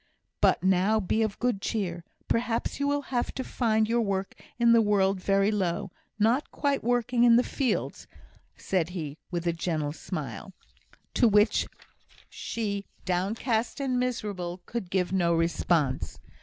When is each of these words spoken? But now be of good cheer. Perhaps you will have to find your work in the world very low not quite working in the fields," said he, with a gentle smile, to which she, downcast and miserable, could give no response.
But 0.41 0.63
now 0.63 0.99
be 0.99 1.21
of 1.21 1.37
good 1.37 1.61
cheer. 1.61 2.03
Perhaps 2.27 2.79
you 2.79 2.87
will 2.87 3.03
have 3.13 3.31
to 3.35 3.43
find 3.43 3.87
your 3.87 4.01
work 4.01 4.33
in 4.57 4.71
the 4.73 4.81
world 4.81 5.21
very 5.21 5.51
low 5.51 5.91
not 6.17 6.49
quite 6.49 6.83
working 6.83 7.23
in 7.23 7.35
the 7.35 7.43
fields," 7.43 8.07
said 8.57 8.89
he, 8.97 9.19
with 9.29 9.45
a 9.45 9.53
gentle 9.53 9.93
smile, 9.93 10.53
to 11.13 11.27
which 11.27 11.67
she, 12.31 12.87
downcast 13.05 13.79
and 13.79 13.99
miserable, 13.99 14.63
could 14.65 14.89
give 14.89 15.13
no 15.13 15.35
response. 15.35 16.17